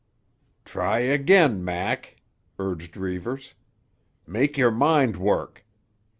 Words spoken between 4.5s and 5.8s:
your mind work.